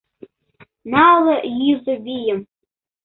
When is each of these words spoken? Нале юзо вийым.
Нале 0.91 1.35
юзо 1.71 1.93
вийым. 2.05 2.39